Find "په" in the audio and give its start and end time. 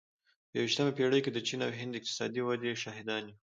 0.49-0.53